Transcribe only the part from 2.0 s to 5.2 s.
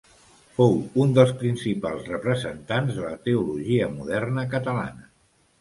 representants de la teologia moderna catalana.